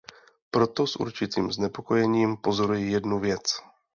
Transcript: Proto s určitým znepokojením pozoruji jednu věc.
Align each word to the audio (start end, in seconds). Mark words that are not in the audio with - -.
Proto 0.51 0.87
s 0.89 0.95
určitým 0.97 1.51
znepokojením 1.51 2.37
pozoruji 2.37 2.91
jednu 2.91 3.19
věc. 3.19 3.43